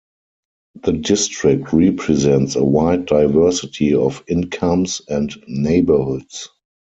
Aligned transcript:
The 0.81 0.93
district 0.93 1.71
represents 1.73 2.55
a 2.55 2.65
wide 2.65 3.05
diversity 3.05 3.93
of 3.93 4.23
incomes 4.27 4.99
and 5.07 5.31
neighborhoods. 5.47 6.49